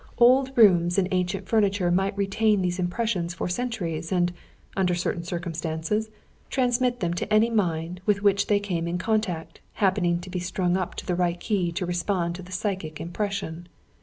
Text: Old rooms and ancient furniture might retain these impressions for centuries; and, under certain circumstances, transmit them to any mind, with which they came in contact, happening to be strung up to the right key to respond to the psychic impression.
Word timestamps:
Old 0.17 0.51
rooms 0.57 0.97
and 0.97 1.07
ancient 1.11 1.47
furniture 1.47 1.91
might 1.91 2.17
retain 2.17 2.63
these 2.63 2.79
impressions 2.79 3.35
for 3.35 3.47
centuries; 3.47 4.11
and, 4.11 4.33
under 4.75 4.95
certain 4.95 5.21
circumstances, 5.23 6.09
transmit 6.49 7.01
them 7.01 7.13
to 7.13 7.31
any 7.31 7.51
mind, 7.51 8.01
with 8.07 8.23
which 8.23 8.47
they 8.47 8.59
came 8.59 8.87
in 8.87 8.97
contact, 8.97 9.61
happening 9.73 10.19
to 10.19 10.31
be 10.31 10.39
strung 10.39 10.75
up 10.75 10.95
to 10.95 11.05
the 11.05 11.13
right 11.13 11.39
key 11.39 11.71
to 11.73 11.85
respond 11.85 12.33
to 12.33 12.41
the 12.41 12.51
psychic 12.51 12.99
impression. 12.99 13.67